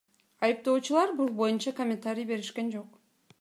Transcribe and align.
Айыптоочулар 0.45 1.13
бул 1.19 1.29
боюнча 1.41 1.75
комментарий 1.81 2.27
беришкен 2.33 2.73
жок. 2.79 2.99